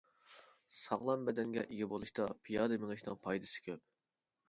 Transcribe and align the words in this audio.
ساغلام 0.85 1.27
بەدەنگە 1.27 1.65
ئىگە 1.67 1.89
بولۇشتا 1.93 2.27
پىيادە 2.47 2.83
مېڭىشنىڭ 2.87 3.25
پايدىسى 3.25 3.67
كۆپ. 3.71 3.89